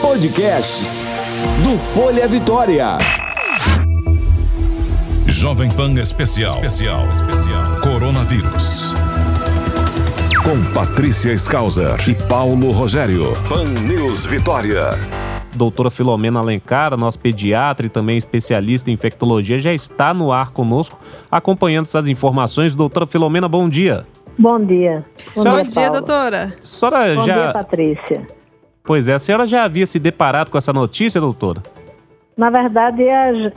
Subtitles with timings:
[0.00, 1.02] Podcasts
[1.64, 2.98] do Folha Vitória.
[5.26, 6.54] Jovem Pan Especial.
[6.54, 7.10] Especial.
[7.10, 7.80] Especial.
[7.82, 8.94] Coronavírus.
[10.44, 13.36] Com Patrícia Skauser e Paulo Rogério.
[13.48, 14.90] Pan News Vitória.
[15.52, 21.00] Doutora Filomena Alencar, nossa pediatra e também especialista em infectologia, já está no ar conosco,
[21.28, 22.76] acompanhando essas informações.
[22.76, 24.06] Doutora Filomena, bom dia.
[24.38, 25.04] Bom dia.
[25.34, 26.56] Bom, bom dia, dia doutora.
[26.62, 27.34] A senhora bom já...
[27.34, 28.36] dia, Patrícia.
[28.86, 31.60] Pois é, a senhora já havia se deparado com essa notícia, doutora?
[32.36, 33.02] Na verdade,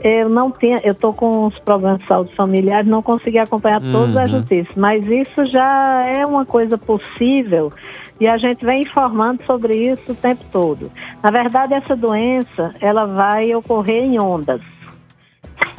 [0.02, 3.92] eu não tinha, eu estou com os problemas de saúde familiares, não consegui acompanhar uhum.
[3.92, 7.70] todas as notícias, mas isso já é uma coisa possível
[8.18, 10.90] e a gente vem informando sobre isso o tempo todo.
[11.22, 14.62] Na verdade, essa doença, ela vai ocorrer em ondas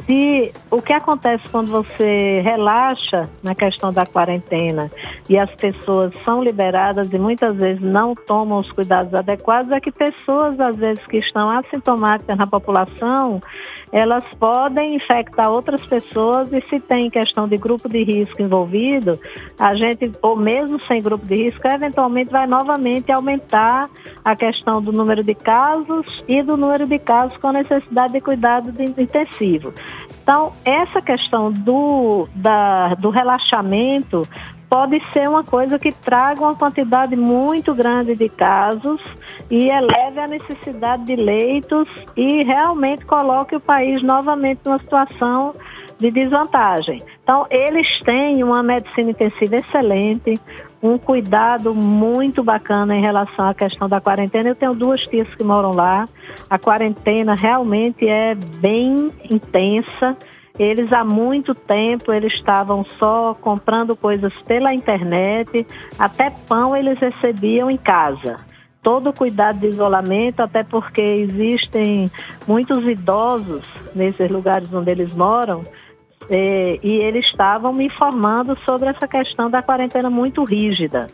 [0.06, 4.90] se o que acontece quando você relaxa na questão da quarentena
[5.28, 9.92] e as pessoas são liberadas e muitas vezes não tomam os cuidados adequados, é que
[9.92, 13.40] pessoas, às vezes, que estão assintomáticas na população,
[13.92, 19.18] elas podem infectar outras pessoas e se tem questão de grupo de risco envolvido,
[19.58, 23.88] a gente, ou mesmo sem grupo de risco, eventualmente vai novamente aumentar
[24.24, 28.72] a questão do número de casos e do número de casos com necessidade de cuidado
[28.80, 29.72] intensivo.
[30.22, 34.22] Então, essa questão do, da, do relaxamento
[34.68, 39.02] pode ser uma coisa que traga uma quantidade muito grande de casos
[39.50, 45.54] e eleve a necessidade de leitos e realmente coloque o país novamente numa situação
[45.98, 47.02] de desvantagem.
[47.22, 50.40] Então, eles têm uma medicina intensiva excelente,
[50.82, 54.48] um cuidado muito bacana em relação à questão da quarentena.
[54.48, 56.08] Eu tenho duas tias que moram lá.
[56.50, 60.16] A quarentena realmente é bem intensa.
[60.58, 65.66] Eles há muito tempo eles estavam só comprando coisas pela internet,
[65.98, 68.38] até pão eles recebiam em casa.
[68.82, 72.10] Todo o cuidado de isolamento, até porque existem
[72.46, 73.62] muitos idosos
[73.94, 75.64] nesses lugares onde eles moram,
[76.30, 81.08] é, e eles estavam me informando sobre essa questão da quarentena muito rígida.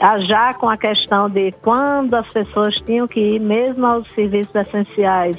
[0.00, 4.54] Ah, já com a questão de quando as pessoas tinham que ir, mesmo aos serviços
[4.54, 5.36] essenciais,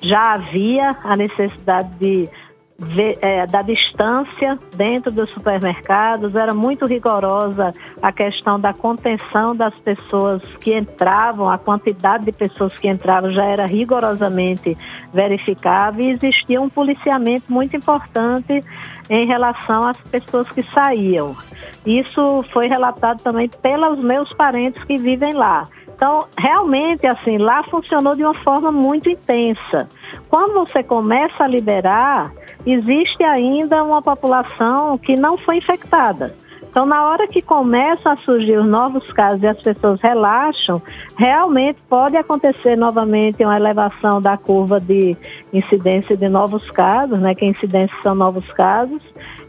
[0.00, 2.28] já havia a necessidade de
[3.50, 10.74] da distância dentro dos supermercados, era muito rigorosa a questão da contenção das pessoas que
[10.74, 14.76] entravam, a quantidade de pessoas que entravam já era rigorosamente
[15.12, 18.64] verificável e existia um policiamento muito importante
[19.10, 21.36] em relação às pessoas que saíam.
[21.84, 25.68] Isso foi relatado também pelos meus parentes que vivem lá.
[25.94, 29.86] Então, realmente, assim, lá funcionou de uma forma muito intensa.
[30.30, 32.32] Quando você começa a liberar,
[32.66, 36.34] existe ainda uma população que não foi infectada.
[36.70, 40.80] Então, na hora que começam a surgir os novos casos e as pessoas relaxam,
[41.16, 45.16] realmente pode acontecer novamente uma elevação da curva de
[45.52, 47.34] incidência de novos casos, né?
[47.34, 49.02] Que incidências são novos casos,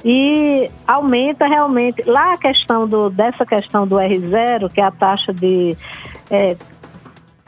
[0.04, 2.02] e aumenta realmente.
[2.08, 5.78] Lá a questão do, dessa questão do R0, que é a taxa de
[6.32, 6.58] é,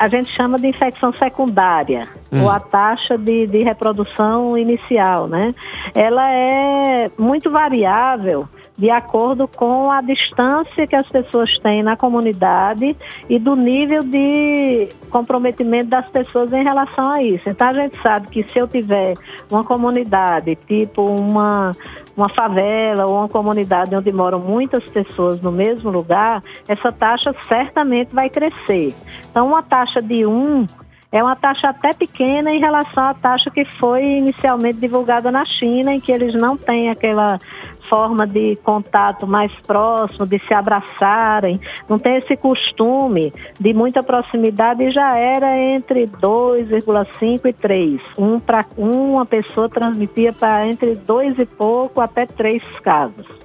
[0.03, 2.43] a gente chama de infecção secundária, hum.
[2.43, 5.55] ou a taxa de, de reprodução inicial, né?
[5.95, 8.45] Ela é muito variável
[8.77, 12.97] de acordo com a distância que as pessoas têm na comunidade
[13.29, 17.47] e do nível de comprometimento das pessoas em relação a isso.
[17.47, 19.13] Então a gente sabe que se eu tiver
[19.49, 21.73] uma comunidade, tipo uma
[22.15, 28.13] uma favela ou uma comunidade onde moram muitas pessoas no mesmo lugar, essa taxa certamente
[28.13, 28.95] vai crescer.
[29.29, 30.67] Então, uma taxa de 1
[31.13, 35.93] é uma taxa até pequena em relação à taxa que foi inicialmente divulgada na China,
[35.93, 37.39] em que eles não têm aquela
[37.87, 44.83] forma de contato mais próximo, de se abraçarem, não tem esse costume de muita proximidade
[44.83, 48.01] e já era entre 2,5 e 3.
[48.17, 53.42] Um para uma pessoa transmitia para entre dois e pouco até três casos.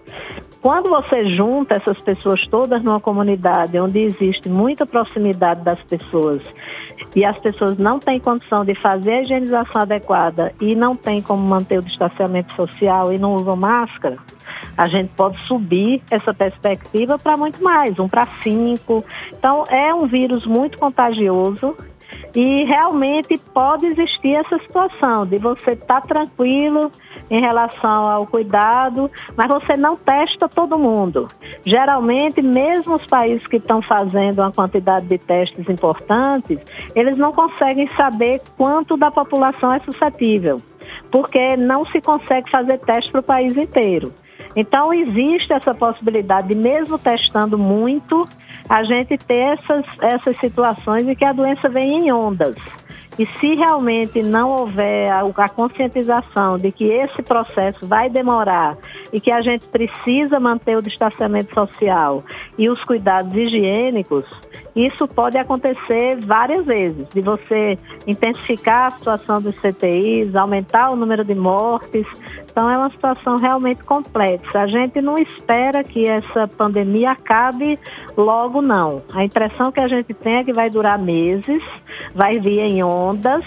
[0.60, 6.42] Quando você junta essas pessoas todas numa comunidade onde existe muita proximidade das pessoas
[7.14, 11.43] e as pessoas não têm condição de fazer a higienização adequada e não têm como
[11.43, 14.19] manter o distanciamento social e não usam máscara,
[14.76, 19.04] a gente pode subir essa perspectiva para muito mais, um para cinco.
[19.32, 21.76] Então, é um vírus muito contagioso
[22.34, 26.90] e realmente pode existir essa situação de você estar tá tranquilo
[27.31, 31.28] em relação ao cuidado, mas você não testa todo mundo.
[31.64, 36.58] Geralmente, mesmo os países que estão fazendo uma quantidade de testes importantes,
[36.94, 40.62] eles não conseguem saber quanto da população é suscetível,
[41.11, 44.12] porque não se consegue fazer teste para o país inteiro.
[44.56, 48.25] Então, existe essa possibilidade de, mesmo testando muito,
[48.69, 52.56] a gente ter essas, essas situações de que a doença vem em ondas.
[53.19, 58.79] E se realmente não houver a, a, conscientização de que esse processo vai demorar
[59.12, 62.23] e que a gente precisa manter o distanciamento social
[62.56, 64.25] e os cuidados higiênicos,
[64.86, 71.25] isso pode acontecer várias vezes, de você intensificar a situação dos CTIs, aumentar o número
[71.25, 72.06] de mortes.
[72.50, 74.60] Então é uma situação realmente complexa.
[74.60, 77.78] A gente não espera que essa pandemia acabe
[78.16, 79.02] logo, não.
[79.12, 81.62] A impressão que a gente tem é que vai durar meses,
[82.14, 83.44] vai vir em ondas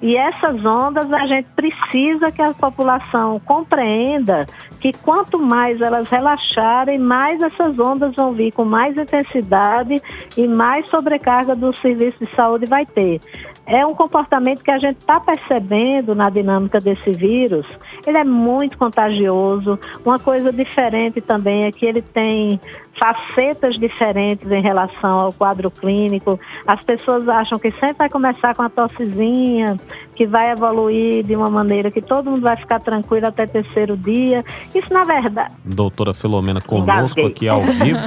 [0.00, 4.46] e essas ondas a gente precisa que a população compreenda
[4.80, 10.00] que quanto mais elas relaxarem, mais essas ondas vão vir com mais intensidade
[10.36, 13.20] e mais sobrecarga do serviço de saúde vai ter
[13.68, 17.66] é um comportamento que a gente está percebendo na dinâmica desse vírus.
[18.06, 19.78] Ele é muito contagioso.
[20.02, 22.58] Uma coisa diferente também é que ele tem
[22.98, 26.38] facetas diferentes em relação ao quadro clínico.
[26.66, 29.78] As pessoas acham que sempre vai começar com a tossezinha,
[30.14, 34.44] que vai evoluir de uma maneira que todo mundo vai ficar tranquilo até terceiro dia.
[34.74, 35.54] Isso, na verdade.
[35.64, 37.98] Doutora Filomena conosco aqui ao vivo.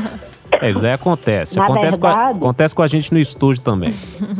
[0.59, 1.57] É, isso daí acontece.
[1.57, 3.91] Na acontece, verdade, com a, acontece com a gente no estúdio também.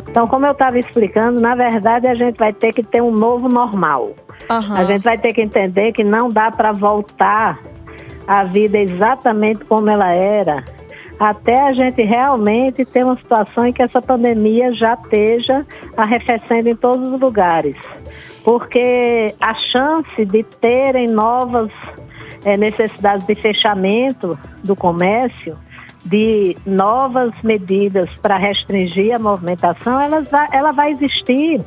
[0.10, 3.48] Então, como eu estava explicando, na verdade a gente vai ter que ter um novo
[3.48, 4.12] normal.
[4.50, 4.76] Uhum.
[4.76, 7.60] A gente vai ter que entender que não dá para voltar
[8.32, 10.64] a vida exatamente como ela era,
[11.20, 15.66] até a gente realmente ter uma situação em que essa pandemia já esteja
[15.98, 17.76] arrefecendo em todos os lugares.
[18.42, 21.70] Porque a chance de terem novas
[22.46, 25.58] é, necessidades de fechamento do comércio
[26.06, 31.62] de novas medidas para restringir a movimentação, ela vai, ela vai existir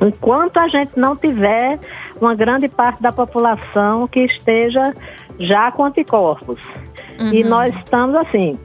[0.00, 1.78] enquanto a gente não tiver
[2.20, 4.92] uma grande parte da população que esteja
[5.38, 6.60] já com anticorpos.
[7.20, 7.32] Uhum.
[7.32, 8.58] E nós estamos assim,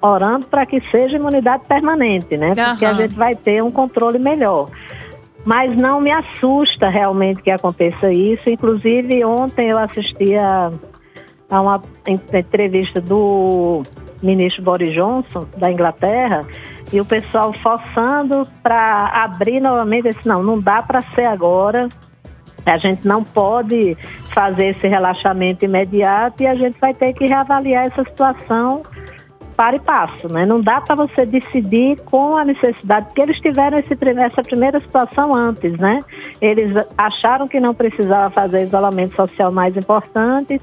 [0.00, 2.54] orando para que seja imunidade permanente, né?
[2.54, 2.90] Porque uhum.
[2.90, 4.68] a gente vai ter um controle melhor.
[5.44, 8.48] Mas não me assusta realmente que aconteça isso.
[8.48, 10.70] Inclusive, ontem eu assisti a,
[11.50, 11.82] a uma
[12.34, 13.82] entrevista do
[14.22, 16.46] ministro Boris Johnson, da Inglaterra,
[16.92, 20.10] e o pessoal forçando para abrir novamente.
[20.10, 21.88] Disse, não, não dá para ser agora.
[22.64, 23.96] A gente não pode
[24.32, 28.82] fazer esse relaxamento imediato e a gente vai ter que reavaliar essa situação
[29.56, 30.46] para e passo, né?
[30.46, 35.34] Não dá para você decidir com a necessidade, porque eles tiveram esse, essa primeira situação
[35.34, 36.00] antes, né?
[36.40, 40.60] Eles acharam que não precisava fazer isolamento social mais importante,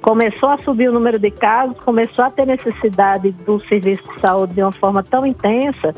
[0.00, 4.54] começou a subir o número de casos, começou a ter necessidade do serviço de saúde
[4.54, 5.94] de uma forma tão intensa,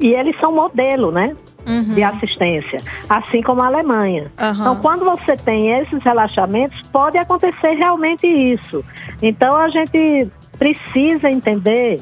[0.00, 1.34] e eles são modelo, né?
[1.66, 1.94] Uhum.
[1.94, 2.78] De assistência,
[3.08, 4.30] assim como a Alemanha.
[4.40, 4.50] Uhum.
[4.52, 8.84] Então, quando você tem esses relaxamentos, pode acontecer realmente isso.
[9.20, 10.28] Então, a gente
[10.58, 12.00] precisa entender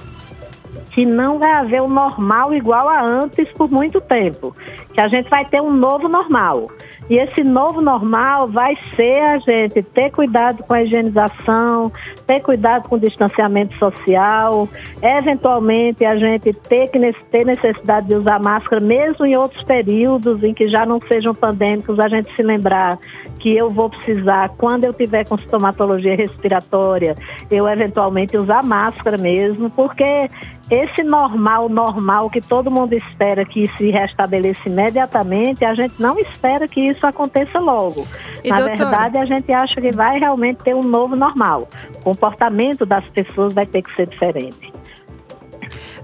[0.90, 4.54] que não vai haver o normal igual a antes por muito tempo,
[4.92, 6.70] que a gente vai ter um novo normal.
[7.08, 11.92] E esse novo normal vai ser a gente ter cuidado com a higienização,
[12.26, 14.66] ter cuidado com o distanciamento social,
[15.02, 20.54] eventualmente a gente ter que ter necessidade de usar máscara, mesmo em outros períodos em
[20.54, 22.98] que já não sejam pandêmicos, a gente se lembrar
[23.38, 27.14] que eu vou precisar, quando eu tiver com sintomatologia respiratória,
[27.50, 30.30] eu eventualmente usar máscara mesmo, porque
[30.70, 36.66] esse normal, normal que todo mundo espera que se restabeleça imediatamente, a gente não espera
[36.66, 38.06] que isso aconteça logo.
[38.42, 38.76] E Na doutora?
[38.76, 41.68] verdade, a gente acha que vai realmente ter um novo normal.
[41.96, 44.72] O comportamento das pessoas vai ter que ser diferente.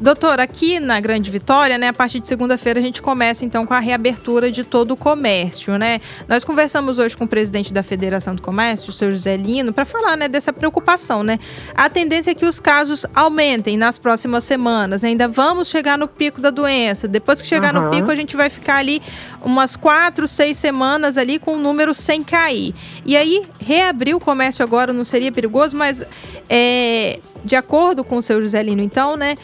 [0.01, 3.75] Doutor, aqui na Grande Vitória, né, a partir de segunda-feira a gente começa então com
[3.75, 6.01] a reabertura de todo o comércio, né?
[6.27, 9.85] Nós conversamos hoje com o presidente da Federação do Comércio, o seu José Lino, para
[9.85, 11.39] falar, né, dessa preocupação, né?
[11.75, 15.11] A tendência é que os casos aumentem nas próximas semanas, né?
[15.11, 17.07] Ainda vamos chegar no pico da doença.
[17.07, 17.83] Depois que chegar uhum.
[17.83, 19.03] no pico, a gente vai ficar ali
[19.45, 22.75] umas quatro, seis semanas ali com o número sem cair.
[23.05, 26.03] E aí, reabrir o comércio agora não seria perigoso, mas
[26.49, 29.37] é, de acordo com o seu José Lino, então, né?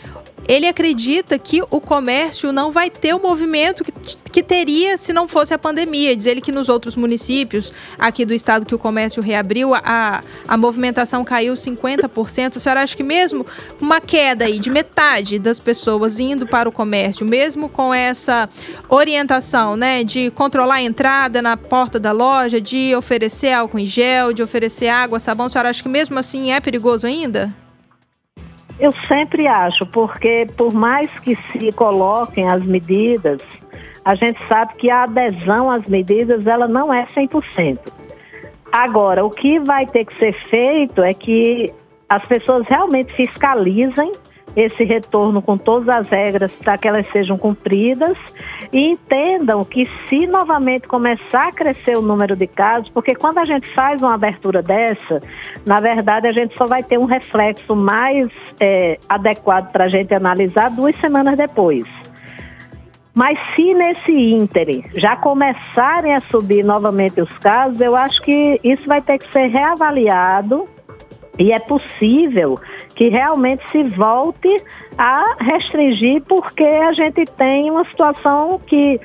[0.49, 3.93] Ele acredita que o comércio não vai ter o movimento que,
[4.33, 6.15] que teria se não fosse a pandemia.
[6.15, 10.57] Diz ele que nos outros municípios aqui do estado que o comércio reabriu, a, a
[10.57, 12.57] movimentação caiu 50%.
[12.57, 13.45] A senhora acha que mesmo
[13.81, 18.49] uma queda aí de metade das pessoas indo para o comércio, mesmo com essa
[18.88, 24.33] orientação né, de controlar a entrada na porta da loja, de oferecer álcool em gel,
[24.33, 27.66] de oferecer água, sabão, a senhora acha que mesmo assim é perigoso ainda?
[28.78, 33.40] Eu sempre acho, porque por mais que se coloquem as medidas,
[34.04, 37.78] a gente sabe que a adesão às medidas ela não é 100%.
[38.71, 41.73] Agora, o que vai ter que ser feito é que
[42.09, 44.12] as pessoas realmente fiscalizem
[44.57, 48.19] esse retorno com todas as regras para que elas sejam cumpridas
[48.73, 53.45] e entendam que se novamente começar a crescer o número de casos, porque quando a
[53.45, 55.21] gente faz uma abertura dessa,
[55.67, 60.15] na verdade a gente só vai ter um reflexo mais é, adequado para a gente
[60.15, 61.85] analisar duas semanas depois.
[63.15, 68.87] Mas se nesse ínterim já começarem a subir novamente os casos, eu acho que isso
[68.87, 70.69] vai ter que ser reavaliado
[71.38, 72.59] e é possível
[72.95, 74.62] que realmente se volte
[74.97, 78.99] a restringir, porque a gente tem uma situação que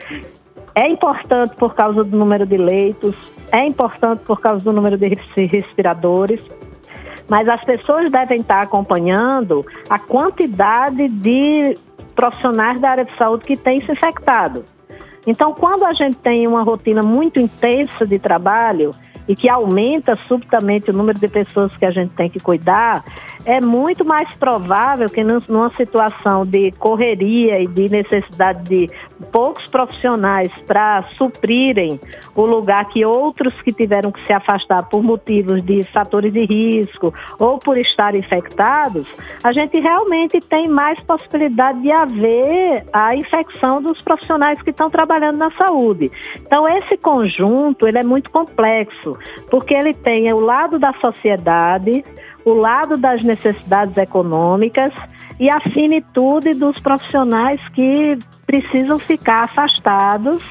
[0.73, 3.15] é importante por causa do número de leitos,
[3.51, 5.07] é importante por causa do número de
[5.45, 6.41] respiradores,
[7.29, 11.77] mas as pessoas devem estar acompanhando a quantidade de
[12.15, 14.65] profissionais da área de saúde que têm se infectado.
[15.27, 18.91] Então, quando a gente tem uma rotina muito intensa de trabalho,
[19.31, 23.01] e que aumenta subitamente o número de pessoas que a gente tem que cuidar,
[23.45, 28.89] é muito mais provável que numa situação de correria e de necessidade de
[29.31, 31.97] poucos profissionais para suprirem
[32.35, 37.13] o lugar que outros que tiveram que se afastar por motivos de fatores de risco
[37.38, 39.07] ou por estar infectados,
[39.43, 45.38] a gente realmente tem mais possibilidade de haver a infecção dos profissionais que estão trabalhando
[45.38, 46.11] na saúde.
[46.35, 49.17] Então esse conjunto ele é muito complexo,
[49.50, 52.03] porque ele tem o lado da sociedade,
[52.45, 54.93] o lado das necessidades econômicas
[55.39, 60.41] e a finitude dos profissionais que precisam ficar afastados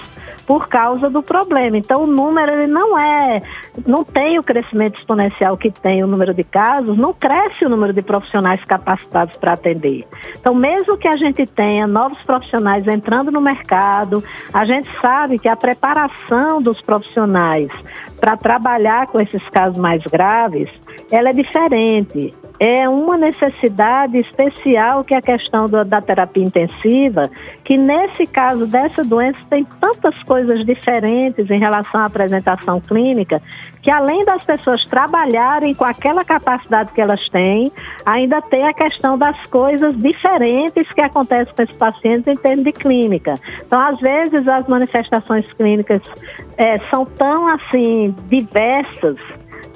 [0.47, 1.77] por causa do problema.
[1.77, 3.43] Então o número ele não é,
[3.87, 7.93] não tem o crescimento exponencial que tem o número de casos, não cresce o número
[7.93, 10.07] de profissionais capacitados para atender.
[10.39, 14.23] Então mesmo que a gente tenha novos profissionais entrando no mercado,
[14.53, 17.71] a gente sabe que a preparação dos profissionais
[18.21, 20.69] para trabalhar com esses casos mais graves,
[21.11, 27.23] ela é diferente é uma necessidade especial que é a questão do, da terapia intensiva,
[27.65, 33.41] que nesse caso dessa doença tem tantas coisas diferentes em relação à apresentação clínica,
[33.81, 37.73] que além das pessoas trabalharem com aquela capacidade que elas têm,
[38.05, 42.73] ainda tem a questão das coisas diferentes que acontecem com esses pacientes em termos de
[42.73, 43.37] clínica.
[43.67, 46.03] Então, às vezes, as manifestações clínicas
[46.59, 49.17] é, são tão assim diversas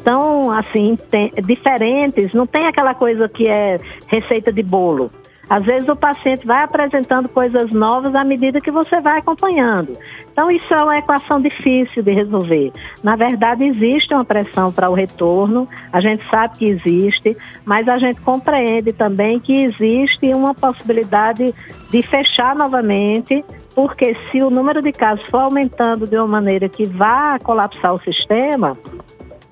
[0.04, 0.98] tão assim
[1.44, 5.10] diferentes, não tem aquela coisa que é receita de bolo.
[5.48, 9.96] Às vezes o paciente vai apresentando coisas novas à medida que você vai acompanhando.
[10.32, 12.72] Então isso é uma equação difícil de resolver.
[13.02, 17.98] Na verdade existe uma pressão para o retorno, a gente sabe que existe, mas a
[17.98, 21.54] gente compreende também que existe uma possibilidade
[21.90, 23.44] de fechar novamente
[23.74, 28.00] porque se o número de casos for aumentando de uma maneira que vá colapsar o
[28.00, 28.76] sistema,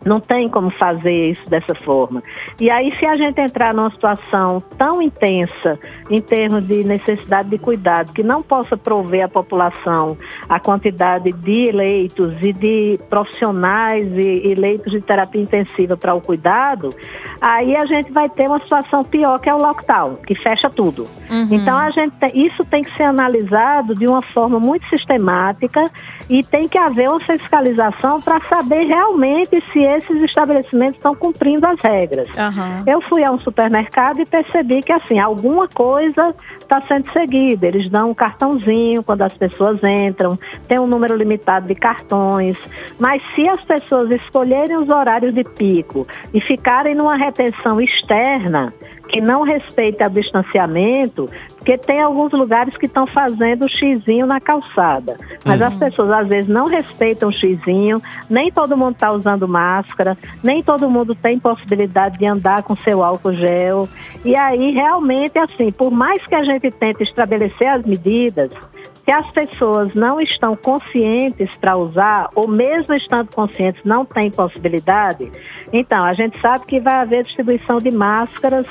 [0.04, 2.22] não tem como fazer isso dessa forma.
[2.60, 5.78] E aí, se a gente entrar numa situação tão intensa
[6.10, 10.16] em termos de necessidade de cuidado, que não possa prover à população
[10.48, 16.20] a quantidade de leitos e de profissionais e, e leitos de terapia intensiva para o
[16.20, 16.94] cuidado,
[17.40, 21.08] aí a gente vai ter uma situação pior que é o lockdown, que fecha tudo.
[21.30, 21.48] Uhum.
[21.50, 25.84] Então, a gente isso tem que ser analisado de uma forma muito sistemática
[26.28, 31.80] e tem que haver uma fiscalização para saber realmente se esses estabelecimentos estão cumprindo as
[31.80, 32.28] regras.
[32.30, 32.84] Uhum.
[32.86, 37.66] Eu fui a um supermercado e percebi que assim alguma coisa está sendo seguida.
[37.66, 42.56] Eles dão um cartãozinho quando as pessoas entram, tem um número limitado de cartões.
[42.98, 48.72] Mas se as pessoas escolherem os horários de pico e ficarem numa retenção externa,
[49.08, 51.28] que não respeita o distanciamento,
[51.62, 55.16] porque tem alguns lugares que estão fazendo xizinho na calçada.
[55.44, 55.68] Mas uhum.
[55.68, 60.60] as pessoas às vezes não respeitam o xizinho, nem todo mundo está usando máscara, nem
[60.60, 63.88] todo mundo tem possibilidade de andar com seu álcool gel.
[64.24, 68.50] E aí, realmente, assim, por mais que a gente tente estabelecer as medidas,
[69.04, 75.30] se as pessoas não estão conscientes para usar, ou mesmo estando conscientes não têm possibilidade,
[75.72, 78.66] então a gente sabe que vai haver distribuição de máscaras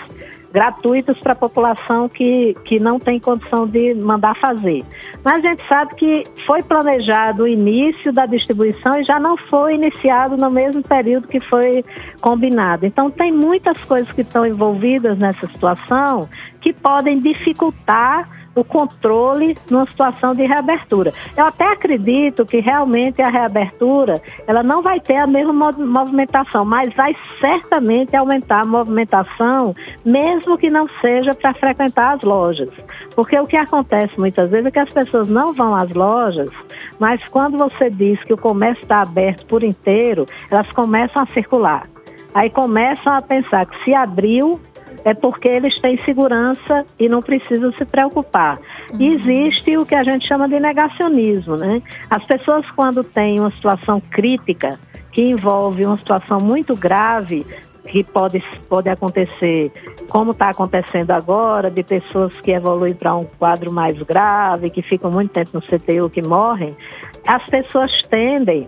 [0.51, 4.83] gratuitas para a população que, que não tem condição de mandar fazer.
[5.23, 9.75] Mas a gente sabe que foi planejado o início da distribuição e já não foi
[9.75, 11.83] iniciado no mesmo período que foi
[12.19, 12.85] combinado.
[12.85, 16.27] Então, tem muitas coisas que estão envolvidas nessa situação
[16.59, 21.13] que podem dificultar o controle numa situação de reabertura.
[21.35, 26.93] Eu até acredito que realmente a reabertura ela não vai ter a mesma movimentação, mas
[26.93, 32.69] vai certamente aumentar a movimentação, mesmo que não seja para frequentar as lojas.
[33.15, 36.49] Porque o que acontece muitas vezes é que as pessoas não vão às lojas,
[36.99, 41.87] mas quando você diz que o comércio está aberto por inteiro, elas começam a circular.
[42.33, 44.59] Aí começam a pensar que se abriu,
[45.03, 48.59] é porque eles têm segurança e não precisam se preocupar.
[48.91, 49.01] Uhum.
[49.01, 51.81] Existe o que a gente chama de negacionismo, né?
[52.09, 54.79] As pessoas quando têm uma situação crítica,
[55.11, 57.45] que envolve uma situação muito grave,
[57.87, 59.71] que pode, pode acontecer,
[60.07, 65.11] como está acontecendo agora, de pessoas que evoluem para um quadro mais grave, que ficam
[65.11, 66.75] muito tempo no CTU, que morrem,
[67.27, 68.67] as pessoas tendem,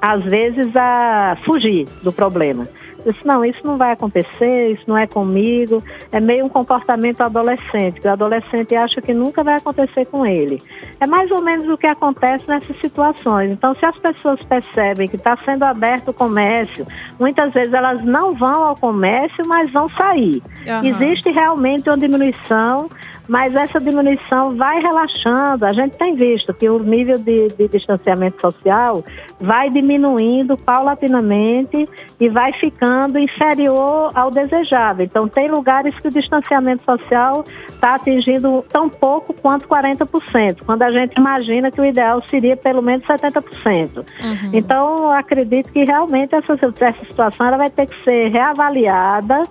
[0.00, 2.66] às vezes, a fugir do problema.
[3.04, 5.82] Eu disse, não, isso não vai acontecer, isso não é comigo.
[6.10, 10.62] É meio um comportamento adolescente, que o adolescente acha que nunca vai acontecer com ele.
[11.00, 13.50] É mais ou menos o que acontece nessas situações.
[13.50, 16.86] Então, se as pessoas percebem que está sendo aberto o comércio,
[17.18, 20.42] muitas vezes elas não vão ao comércio, mas vão sair.
[20.66, 20.84] Uhum.
[20.84, 22.88] Existe realmente uma diminuição
[23.28, 25.64] mas essa diminuição vai relaxando.
[25.64, 29.04] A gente tem visto que o nível de, de distanciamento social
[29.40, 31.88] vai diminuindo paulatinamente
[32.18, 35.04] e vai ficando inferior ao desejável.
[35.04, 40.90] Então, tem lugares que o distanciamento social está atingindo tão pouco quanto 40%, quando a
[40.90, 43.98] gente imagina que o ideal seria pelo menos 70%.
[43.98, 44.04] Uhum.
[44.52, 49.42] Então, acredito que realmente essa, essa situação ela vai ter que ser reavaliada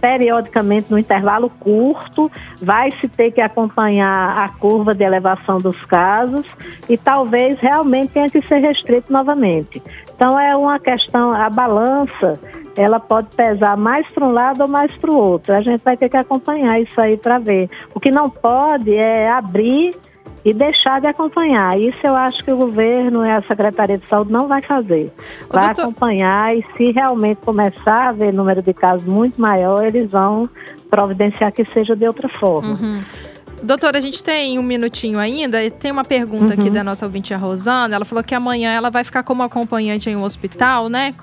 [0.00, 2.30] periodicamente no intervalo curto,
[2.60, 6.46] vai se ter que acompanhar a curva de elevação dos casos
[6.88, 9.82] e talvez realmente tenha que ser restrito novamente.
[10.14, 12.38] Então é uma questão, a balança,
[12.76, 15.54] ela pode pesar mais para um lado ou mais para o outro.
[15.54, 17.68] A gente vai ter que acompanhar isso aí para ver.
[17.94, 19.94] O que não pode é abrir
[20.44, 21.78] e deixar de acompanhar.
[21.78, 25.12] Isso eu acho que o governo e a Secretaria de Saúde não vai fazer.
[25.48, 25.82] Vai doutor...
[25.82, 30.48] acompanhar e se realmente começar a haver número de casos muito maior, eles vão
[30.90, 32.70] providenciar que seja de outra forma.
[32.70, 33.00] Uhum.
[33.62, 35.58] Doutora, a gente tem um minutinho ainda.
[35.70, 36.60] Tem uma pergunta uhum.
[36.60, 37.94] aqui da nossa ouvinte, a Rosana.
[37.94, 41.14] Ela falou que amanhã ela vai ficar como acompanhante em um hospital, né?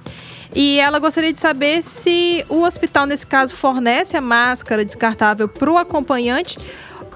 [0.55, 5.71] E ela gostaria de saber se o hospital, nesse caso, fornece a máscara descartável para
[5.71, 6.57] o acompanhante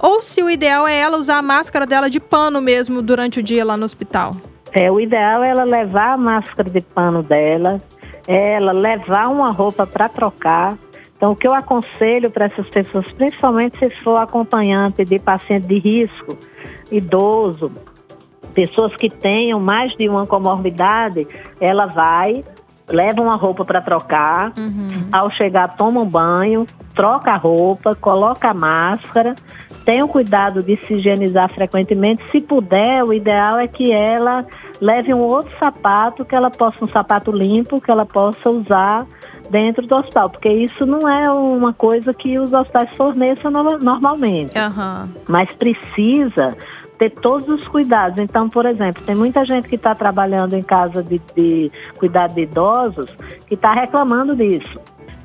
[0.01, 3.43] ou se o ideal é ela usar a máscara dela de pano mesmo durante o
[3.43, 4.35] dia lá no hospital?
[4.73, 7.79] É, o ideal é ela levar a máscara de pano dela,
[8.27, 10.77] é ela levar uma roupa para trocar.
[11.15, 15.77] Então, o que eu aconselho para essas pessoas, principalmente se for acompanhante de paciente de
[15.77, 16.37] risco,
[16.91, 17.71] idoso,
[18.53, 21.27] pessoas que tenham mais de uma comorbidade,
[21.59, 22.43] ela vai,
[22.87, 25.09] leva uma roupa para trocar, uhum.
[25.11, 29.35] ao chegar toma um banho, troca a roupa, coloca a máscara
[29.85, 32.23] tenha o cuidado de se higienizar frequentemente.
[32.31, 34.45] Se puder, o ideal é que ela
[34.79, 39.05] leve um outro sapato, que ela possa, um sapato limpo, que ela possa usar
[39.49, 44.57] dentro do hospital, porque isso não é uma coisa que os hospitais forneçam no, normalmente.
[44.57, 45.09] Uhum.
[45.27, 46.55] Mas precisa
[46.97, 48.19] ter todos os cuidados.
[48.19, 52.41] Então, por exemplo, tem muita gente que está trabalhando em casa de, de cuidado de
[52.41, 53.09] idosos
[53.47, 54.79] que está reclamando disso.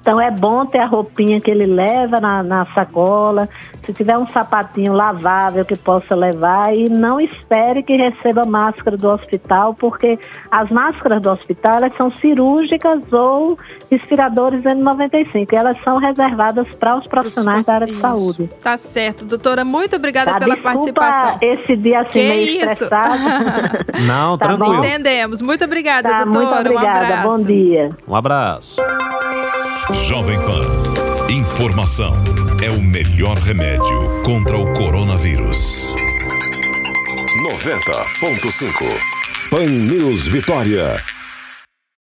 [0.07, 3.49] Então é bom ter a roupinha que ele leva na, na sacola,
[3.85, 9.09] se tiver um sapatinho lavável que possa levar e não espere que receba máscara do
[9.09, 10.17] hospital, porque
[10.49, 13.59] as máscaras do hospital elas são cirúrgicas ou
[13.91, 18.49] respiradores N95, e elas são reservadas para os profissionais da área de saúde.
[18.63, 21.39] Tá certo, doutora, muito obrigada tá, pela participação.
[21.41, 22.73] esse dia assim que meio isso?
[22.75, 23.23] estressado.
[24.07, 24.85] não, tá tranquilo.
[24.85, 25.43] Entendemos.
[25.43, 26.45] Muito obrigada, tá, doutora.
[26.45, 26.87] Muito obrigada.
[26.87, 27.29] Um abraço.
[27.29, 27.91] Bom dia.
[28.07, 28.77] Um abraço.
[30.05, 31.27] Jovem Pan.
[31.31, 32.13] Informação
[32.63, 35.87] é o melhor remédio contra o coronavírus.
[37.51, 38.71] 90.5
[39.51, 41.16] Pan News Vitória.